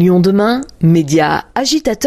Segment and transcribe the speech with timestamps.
[0.00, 0.62] Lyon demain,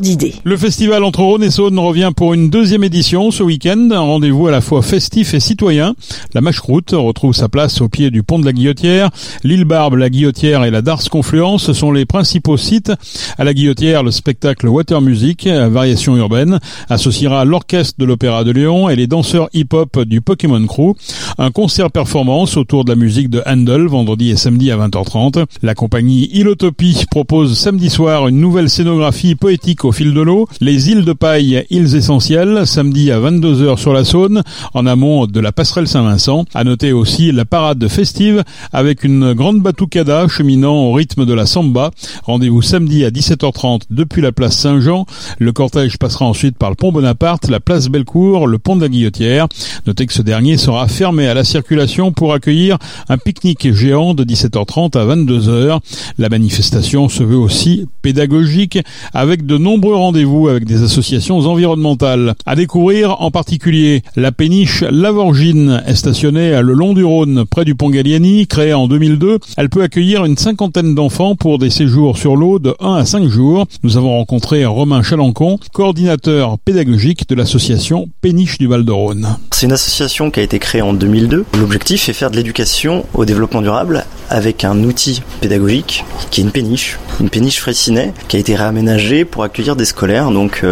[0.00, 0.36] d'idées.
[0.42, 3.90] Le festival entre Rhône et Saône revient pour une deuxième édition ce week-end.
[3.90, 5.94] Un rendez-vous à la fois festif et citoyen.
[6.32, 9.10] La Mâche-Croûte retrouve sa place au pied du pont de la Guillotière.
[9.42, 12.90] L'île Barbe, la Guillotière et la Darse Confluence sont les principaux sites.
[13.36, 18.88] À la Guillotière, le spectacle Water Music, variation urbaine, associera l'orchestre de l'Opéra de Lyon
[18.88, 20.94] et les danseurs hip-hop du Pokémon Crew.
[21.36, 25.44] Un concert performance autour de la musique de Handel vendredi et samedi à 20h30.
[25.62, 30.48] La compagnie Ilotopie propose samedi soir une nouvelle scénographie poétique au fil de l'eau.
[30.60, 34.42] Les îles de paille, îles essentielles, samedi à 22h sur la Saône,
[34.72, 36.44] en amont de la passerelle Saint-Vincent.
[36.54, 41.46] À noter aussi la parade festive avec une grande batucada cheminant au rythme de la
[41.46, 41.90] samba.
[42.24, 45.06] Rendez-vous samedi à 17h30 depuis la place Saint-Jean.
[45.38, 48.88] Le cortège passera ensuite par le pont Bonaparte, la place Bellecour, le pont de la
[48.88, 49.48] Guillotière.
[49.86, 54.24] Notez que ce dernier sera fermé à la circulation pour accueillir un pique-nique géant de
[54.24, 55.80] 17h30 à 22h.
[56.18, 57.63] La manifestation se veut aussi
[58.02, 58.78] pédagogique
[59.12, 62.34] avec de nombreux rendez-vous avec des associations environnementales.
[62.46, 67.74] À découvrir en particulier la péniche Lavorgine est stationnée le long du Rhône près du
[67.74, 69.38] pont Galliani, créée en 2002.
[69.56, 73.28] Elle peut accueillir une cinquantaine d'enfants pour des séjours sur l'eau de 1 à 5
[73.28, 73.66] jours.
[73.82, 79.36] Nous avons rencontré Romain Chalancon, coordinateur pédagogique de l'association Péniche du Val-de-Rhône.
[79.50, 81.44] C'est une association qui a été créée en 2002.
[81.58, 86.50] L'objectif est faire de l'éducation au développement durable avec un outil pédagogique qui est une
[86.50, 90.64] péniche, une péniche Fraissinet qui a été réaménagée pour accueillir des scolaires, donc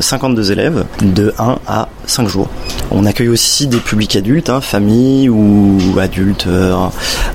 [0.00, 2.48] 52 euh, élèves de 1 à 5 jours.
[2.90, 6.74] On accueille aussi des publics adultes, hein, familles ou adultes euh,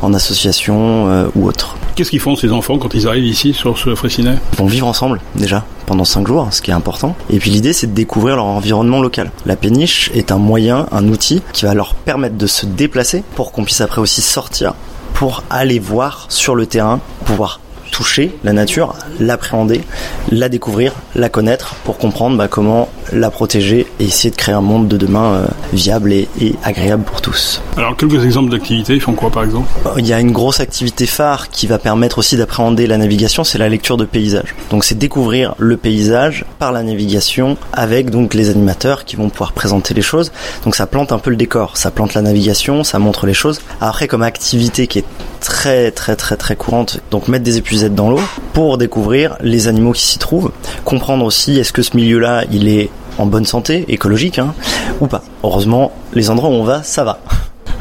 [0.01, 1.77] en association euh, ou autres.
[1.95, 4.35] Qu'est-ce qu'ils font ces enfants quand ils arrivent ici sur ce Fraissinet?
[4.53, 7.15] Ils vont vivre ensemble déjà pendant 5 jours, ce qui est important.
[7.29, 9.31] Et puis l'idée c'est de découvrir leur environnement local.
[9.45, 13.51] La péniche est un moyen, un outil qui va leur permettre de se déplacer pour
[13.51, 14.73] qu'on puisse après aussi sortir
[15.15, 17.61] pour aller voir sur le terrain, pouvoir
[17.95, 19.81] toucher la nature, l'appréhender,
[20.29, 24.59] la découvrir, la connaître pour comprendre bah, comment la protéger et essayer de créer un
[24.59, 26.27] monde de demain euh, viable et,
[26.61, 27.61] agréable pour tous.
[27.77, 29.69] Alors quelques exemples d'activités, ils font quoi par exemple?
[29.97, 33.57] Il y a une grosse activité phare qui va permettre aussi d'appréhender la navigation, c'est
[33.57, 34.55] la lecture de paysage.
[34.71, 39.53] Donc c'est découvrir le paysage par la navigation avec donc les animateurs qui vont pouvoir
[39.53, 40.33] présenter les choses.
[40.65, 43.61] Donc ça plante un peu le décor, ça plante la navigation, ça montre les choses.
[43.79, 45.05] Après comme activité qui est
[45.39, 47.57] très très très très courante, donc mettre des
[47.89, 48.21] dans l'eau
[48.53, 50.51] pour découvrir les animaux qui s'y trouvent,
[50.83, 54.53] comprendre aussi est-ce que ce milieu-là il est en bonne santé, écologique, hein,
[54.99, 55.21] ou pas.
[55.43, 57.19] Heureusement, les endroits où on va, ça va.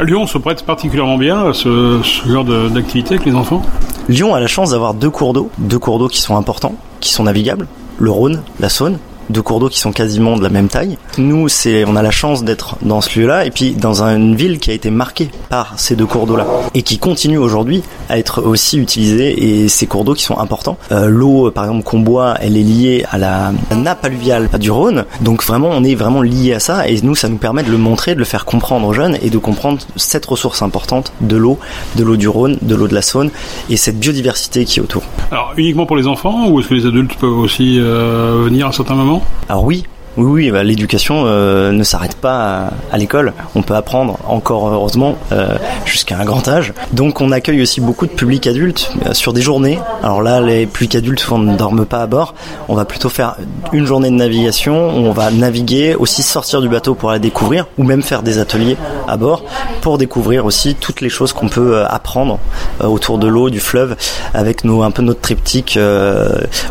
[0.00, 3.62] Lyon se prête particulièrement bien à ce, ce genre d'activité avec les enfants?
[4.08, 7.12] Lyon a la chance d'avoir deux cours d'eau, deux cours d'eau qui sont importants, qui
[7.12, 7.66] sont navigables,
[7.98, 8.98] le Rhône, la Saône,
[9.30, 10.98] deux cours d'eau qui sont quasiment de la même taille.
[11.18, 14.58] Nous, c'est, on a la chance d'être dans ce lieu-là et puis dans une ville
[14.58, 18.42] qui a été marquée par ces deux cours d'eau-là et qui continue aujourd'hui à être
[18.42, 20.78] aussi utilisée et ces cours d'eau qui sont importants.
[20.92, 25.04] Euh, l'eau, par exemple, qu'on boit, elle est liée à la, nappe alluviale du Rhône.
[25.20, 27.78] Donc vraiment, on est vraiment lié à ça et nous, ça nous permet de le
[27.78, 31.58] montrer, de le faire comprendre aux jeunes et de comprendre cette ressource importante de l'eau,
[31.96, 33.30] de l'eau du Rhône, de l'eau de la Saône
[33.70, 35.02] et cette biodiversité qui est autour.
[35.30, 38.72] Alors uniquement pour les enfants ou est-ce que les adultes peuvent aussi euh, venir à
[38.72, 39.22] certains moments?
[39.48, 39.84] Alors oui,
[40.16, 43.32] oui, oui, bah, l'éducation euh, ne s'arrête pas à, l'école.
[43.56, 46.72] On peut apprendre, encore heureusement, euh, jusqu'à un grand âge.
[46.92, 49.78] Donc on accueille aussi beaucoup de publics adultes euh, sur des journées.
[50.04, 52.34] Alors là, les publics adultes souvent ne dorment pas à bord.
[52.68, 53.34] On va plutôt faire
[53.72, 54.90] une journée de navigation.
[54.90, 58.76] On va naviguer, aussi sortir du bateau pour aller découvrir, ou même faire des ateliers
[59.08, 59.42] à bord
[59.80, 62.38] pour découvrir aussi toutes les choses qu'on peut apprendre
[62.80, 63.96] autour de l'eau, du fleuve,
[64.32, 65.78] avec nos, un peu notre triptyque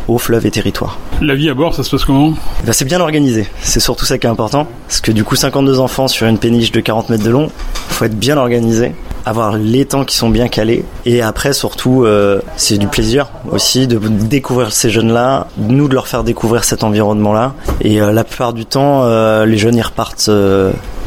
[0.07, 0.97] eau, fleuve et territoire.
[1.27, 2.33] La vie à bord, ça se passe comment
[2.65, 4.67] bah, C'est bien organisé c'est surtout ça qui est important.
[4.87, 7.49] Parce que du coup, 52 enfants sur une péniche de 40 mètres de long,
[7.89, 8.93] faut être bien organisé,
[9.25, 10.85] avoir les temps qui sont bien calés.
[11.05, 16.07] Et après, surtout, euh, c'est du plaisir aussi de découvrir ces jeunes-là, nous de leur
[16.07, 17.53] faire découvrir cet environnement-là.
[17.81, 20.29] Et euh, la plupart du temps, euh, les jeunes, ils repartent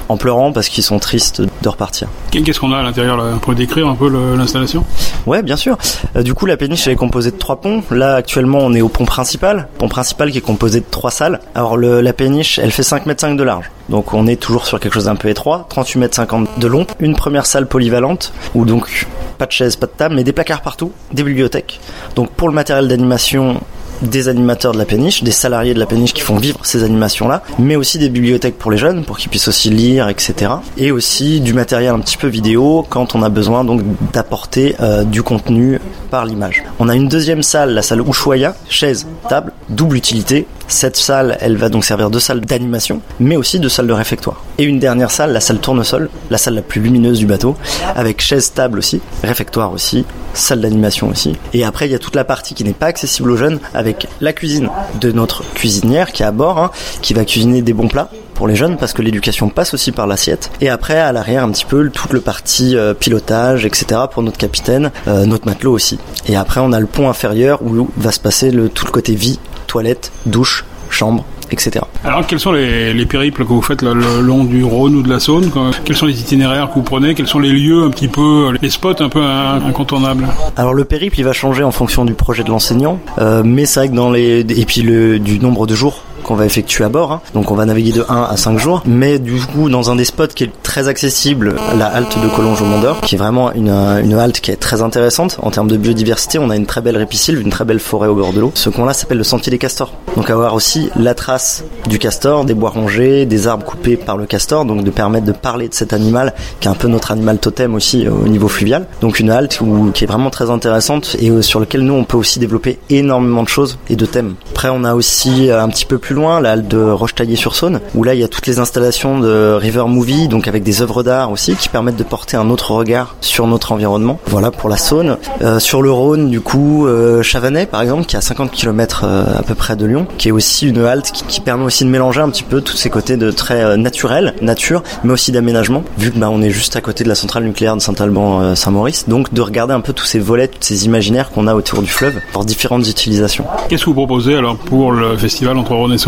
[0.09, 2.09] en pleurant parce qu'ils sont tristes de repartir.
[2.31, 4.85] Qu'est-ce qu'on a à l'intérieur Pour décrire un peu l'installation?
[5.27, 5.77] Ouais, bien sûr.
[6.15, 7.83] Euh, du coup, la péniche elle est composée de trois ponts.
[7.91, 9.69] Là, actuellement, on est au pont principal.
[9.79, 11.41] Pont principal qui est composé de trois salles.
[11.57, 13.71] Alors, le, la péniche, elle fait 5 mètres 5 de large.
[13.89, 15.67] Donc, on est toujours sur quelque chose d'un peu étroit.
[15.69, 16.87] 38 mètres 50 de long.
[17.01, 19.07] Une première salle polyvalente où donc
[19.39, 21.81] pas de chaises, pas de table, mais des placards partout, des bibliothèques.
[22.15, 23.61] Donc, pour le matériel d'animation,
[24.03, 27.43] des animateurs de la péniche, des salariés de la péniche qui font vivre ces animations-là,
[27.59, 30.53] mais aussi des bibliothèques pour les jeunes, pour qu'ils puissent aussi lire, etc.
[30.77, 33.83] Et aussi du matériel un petit peu vidéo quand on a besoin donc
[34.13, 36.65] d'apporter euh, du contenu par l'image.
[36.79, 41.57] On a une deuxième salle, la salle Ushuaïa, chaise, table, double utilité, Cette salle, elle
[41.57, 44.43] va donc servir de salle d'animation, mais aussi de salle de réfectoire.
[44.59, 47.57] Et une dernière salle, la salle tournesol, la salle la plus lumineuse du bateau,
[47.95, 50.05] avec chaise table aussi, réfectoire aussi,
[50.35, 51.37] salle d'animation aussi.
[51.55, 54.09] Et après, il y a toute la partie qui n'est pas accessible aux jeunes, avec
[54.21, 54.69] la cuisine
[55.01, 56.71] de notre cuisinière qui est à bord, hein,
[57.01, 60.07] qui va cuisiner des bons plats pour les jeunes parce que l'éducation passe aussi par
[60.07, 60.51] l'assiette.
[60.61, 64.03] Et après, à l'arrière, un petit peu toute le partie euh, pilotage, etc.
[64.13, 65.99] pour notre capitaine, euh, notre matelot aussi.
[66.27, 69.15] Et après, on a le pont inférieur où va se passer le, tout le côté
[69.15, 69.39] vie,
[69.77, 71.85] toilette, douche, chambre, etc.
[72.03, 75.03] Alors, quels sont les, les périples que vous faites le, le, long du Rhône ou
[75.03, 75.51] de la Saône
[75.85, 78.71] Quels sont les itinéraires que vous prenez Quels sont les lieux un petit peu, les
[78.71, 82.49] spots un peu incontournables Alors, le périple, il va changer en fonction du projet de
[82.49, 86.05] l'enseignant, euh, mais c'est vrai que dans les et puis le, du nombre de jours
[86.27, 87.13] qu'on va effectuer à bord.
[87.13, 87.21] Hein.
[87.35, 88.83] Donc on va naviguer de 1 à 5 jours.
[88.85, 92.61] Mais du coup, dans un des spots qui est très accessible, la halte de Collonges
[92.63, 95.77] au Mont d'Or, qui est vraiment une, halte qui est très intéressante en termes de
[95.77, 96.39] biodiversité.
[96.39, 98.53] On a une très belle répisylve, une très belle forêt au bord de l'eau.
[98.55, 99.93] Ce coin-là s'appelle le Sentier des Castors.
[100.17, 104.27] Donc avoir aussi la trace du castor, des bois rongés, des arbres coupés par le
[104.27, 107.39] castor, donc de permettre de parler de cet animal qui est un peu notre animal
[107.39, 108.87] totem aussi euh, au niveau fluvial.
[109.01, 109.61] Donc une halte
[109.95, 113.43] qui est vraiment très intéressante et euh, sur lequel nous on peut aussi développer énormément
[113.43, 114.35] de choses et de thèmes.
[114.51, 118.03] Après on a aussi euh, un petit peu plus loin, la halte de Roche-Taillée-sur-Saône, où
[118.03, 121.31] là il y a toutes les installations de River Movie, donc avec des œuvres d'art
[121.31, 124.19] aussi, qui permettent de porter un autre regard sur notre environnement.
[124.27, 125.19] Voilà pour la Saône.
[125.43, 129.03] Euh, sur le Rhône, du coup, euh, Chavanais par exemple, qui est à 50 km
[129.05, 131.85] euh, à peu près de Lyon, qui est aussi une halte qui, qui, permet aussi
[131.85, 135.33] de mélanger un petit peu tous ces côtés de très euh, naturel, nature, mais aussi
[135.33, 139.09] d'aménagement, vu que bah, on est juste à côté de la centrale nucléaire de Saint-Alban-Saint-Maurice,
[139.09, 141.89] donc de regarder un peu tous ces volets, tous ces imaginaires qu'on a autour du
[141.89, 143.45] fleuve, pour différentes utilisations.
[143.69, 145.99] Qu'est-ce que vous proposez alors pour le festival entre Rhône et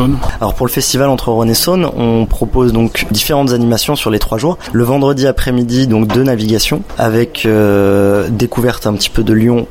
[0.40, 4.18] Alors pour le festival entre Rhône et Saône, on propose donc différentes animations sur les
[4.18, 4.58] trois jours.
[4.72, 9.66] Le vendredi après-midi, donc deux navigations avec euh, découverte un petit peu de Lyon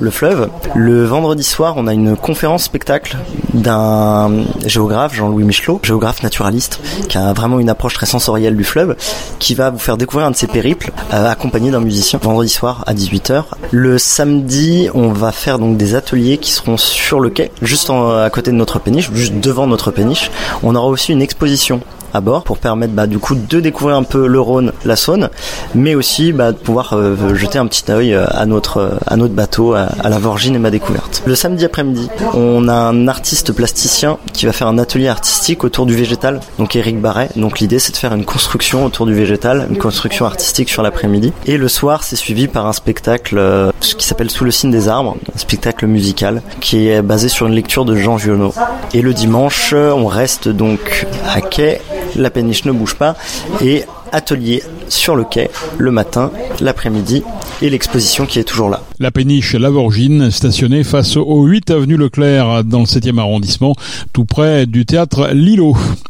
[0.00, 0.48] le fleuve.
[0.74, 3.16] Le vendredi soir, on a une conférence spectacle
[3.54, 8.96] d'un géographe, Jean-Louis Michelot, géographe naturaliste, qui a vraiment une approche très sensorielle du fleuve,
[9.38, 12.84] qui va vous faire découvrir un de ses périples, euh, accompagné d'un musicien, vendredi soir
[12.86, 13.44] à 18h.
[13.70, 18.30] Le samedi, on va faire donc des ateliers qui seront sur le quai, juste à
[18.30, 20.30] côté de notre péniche, juste devant notre péniche.
[20.62, 21.80] On aura aussi une exposition
[22.12, 25.28] à bord pour permettre bah, du coup de découvrir un peu le Rhône, la Saône,
[25.74, 29.74] mais aussi bah, de pouvoir euh, jeter un petit œil à notre à notre bateau,
[29.74, 31.22] à, à la Vorgine et ma découverte.
[31.26, 35.86] Le samedi après-midi, on a un artiste plasticien qui va faire un atelier artistique autour
[35.86, 37.28] du végétal, donc Eric Barret.
[37.36, 41.32] Donc l'idée c'est de faire une construction autour du végétal, une construction artistique sur l'après-midi.
[41.46, 44.88] Et le soir, c'est suivi par un spectacle euh, qui s'appelle Sous le signe des
[44.88, 48.54] arbres, un spectacle musical qui est basé sur une lecture de Jean Giono.
[48.94, 51.80] Et le dimanche, on reste donc à quai
[52.16, 53.16] la péniche ne bouge pas
[53.60, 56.30] et atelier sur le quai le matin,
[56.60, 57.22] l'après-midi
[57.62, 58.82] et l'exposition qui est toujours là.
[58.98, 63.74] La péniche Lavorgine, stationnée face au 8 avenue Leclerc dans le 7e arrondissement,
[64.12, 65.76] tout près du théâtre Lilo.